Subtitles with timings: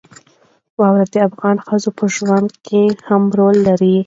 [0.79, 3.95] واوره د افغان ښځو په ژوند کې هم رول لري.